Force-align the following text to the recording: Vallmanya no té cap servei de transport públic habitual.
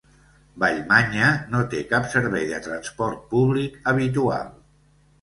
Vallmanya 0.63 1.27
no 1.51 1.61
té 1.75 1.83
cap 1.93 2.09
servei 2.15 2.49
de 2.55 2.65
transport 2.71 3.25
públic 3.37 3.81
habitual. 3.95 4.55